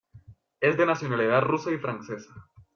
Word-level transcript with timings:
Es 0.61 0.77
de 0.77 0.87
nacionalidad 0.87 1.43
rusa 1.43 1.69
y 1.71 1.77
francesa. 1.77 2.33